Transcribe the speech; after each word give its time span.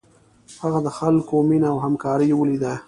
هغه 0.61 0.79
د 0.85 0.87
خلکو 0.97 1.35
مینه 1.49 1.67
او 1.73 1.77
همکاري 1.85 2.29
ولیده. 2.35 2.73